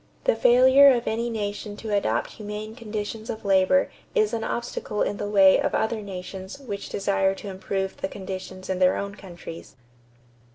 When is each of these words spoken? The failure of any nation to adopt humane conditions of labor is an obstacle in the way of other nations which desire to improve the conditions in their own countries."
The 0.23 0.35
failure 0.35 0.91
of 0.91 1.05
any 1.07 1.29
nation 1.29 1.77
to 1.77 1.95
adopt 1.95 2.31
humane 2.31 2.73
conditions 2.73 3.29
of 3.29 3.45
labor 3.45 3.91
is 4.15 4.33
an 4.33 4.43
obstacle 4.43 5.03
in 5.03 5.17
the 5.17 5.29
way 5.29 5.59
of 5.61 5.75
other 5.75 6.01
nations 6.01 6.57
which 6.57 6.89
desire 6.89 7.35
to 7.35 7.49
improve 7.49 7.97
the 7.97 8.07
conditions 8.07 8.67
in 8.67 8.79
their 8.79 8.97
own 8.97 9.13
countries." 9.13 9.75